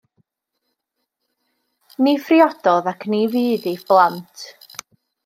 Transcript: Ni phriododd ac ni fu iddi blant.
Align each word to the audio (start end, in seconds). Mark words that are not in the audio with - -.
Ni 2.03 2.13
phriododd 2.29 2.89
ac 2.93 3.05
ni 3.15 3.21
fu 3.35 3.43
iddi 3.53 3.75
blant. 3.91 4.35